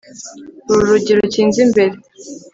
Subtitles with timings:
[0.69, 1.95] uru rugi rukinze imbere